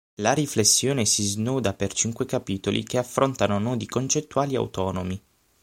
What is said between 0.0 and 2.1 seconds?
La riflessione si snoda per